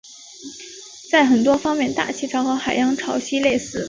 [1.11, 3.77] 在很多方面大气潮和海洋潮汐类似。